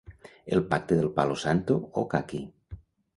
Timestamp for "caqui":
2.15-2.41